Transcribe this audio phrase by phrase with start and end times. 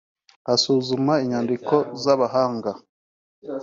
[0.53, 2.71] asuzuma inyandiko z’abahanga